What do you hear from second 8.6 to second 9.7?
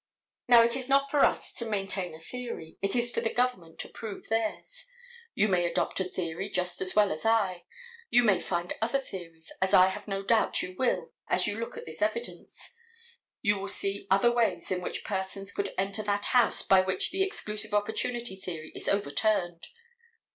other theories,